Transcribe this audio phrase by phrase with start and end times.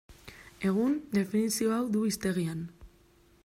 [0.69, 2.65] Egun, definizio hau du hiztegian.